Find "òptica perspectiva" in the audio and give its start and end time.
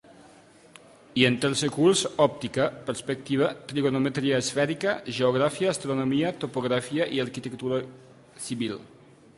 2.25-3.51